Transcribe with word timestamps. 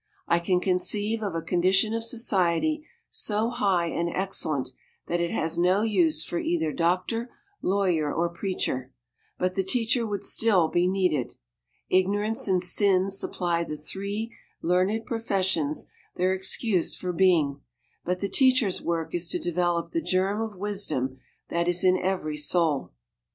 I 0.27 0.39
can 0.39 0.59
conceive 0.59 1.21
of 1.21 1.35
a 1.35 1.43
condition 1.43 1.93
of 1.93 2.03
society 2.03 2.87
so 3.11 3.49
high 3.49 3.85
and 3.85 4.09
excellent 4.09 4.71
that 5.05 5.21
it 5.21 5.29
has 5.29 5.59
no 5.59 5.83
use 5.83 6.23
for 6.23 6.39
either 6.39 6.73
doctor, 6.73 7.31
lawyer 7.61 8.11
or 8.11 8.27
preacher, 8.29 8.91
but 9.37 9.53
the 9.53 9.63
teacher 9.63 10.07
would 10.07 10.23
still 10.23 10.69
be 10.69 10.87
needed. 10.87 11.35
Ignorance 11.91 12.47
and 12.47 12.63
sin 12.63 13.11
supply 13.11 13.63
the 13.63 13.77
three 13.77 14.33
"learned 14.63 15.05
professions" 15.05 15.91
their 16.15 16.33
excuse 16.33 16.95
for 16.95 17.13
being, 17.13 17.61
but 18.03 18.21
the 18.21 18.27
teacher's 18.27 18.81
work 18.81 19.13
is 19.13 19.27
to 19.29 19.37
develop 19.37 19.91
the 19.91 20.01
germ 20.01 20.41
of 20.41 20.57
wisdom 20.57 21.19
that 21.49 21.67
is 21.67 21.83
in 21.83 21.95
every 21.99 22.37
soul. 22.37 22.91